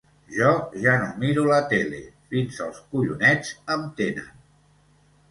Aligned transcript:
Jo 0.35 0.51
ja 0.83 0.93
no 1.01 1.09
miro 1.23 1.43
la 1.49 1.59
tele; 1.73 1.99
fins 2.31 2.57
el 2.67 2.71
collonets, 2.95 3.51
em 3.75 3.85
tenen. 4.01 4.33